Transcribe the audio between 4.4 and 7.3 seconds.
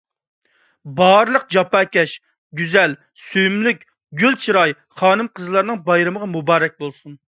چىراي خانىم-قىزلارنىڭ بايرىمىغا مۇبارەك بولسۇن.